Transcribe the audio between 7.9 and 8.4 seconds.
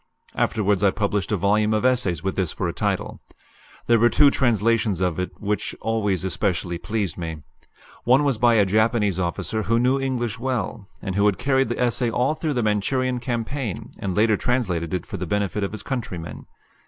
One was